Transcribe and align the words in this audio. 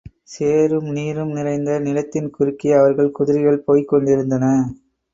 சேறும், 0.25 0.87
நீரும் 0.91 1.33
நிறைந்த 1.33 1.79
நிலத்தின் 1.79 2.29
குறுக்கே, 2.29 2.71
அவர்கள் 2.71 3.11
குதிரைகள் 3.11 3.63
போய்க் 3.63 3.87
கொண்டிருந்தன. 3.87 4.45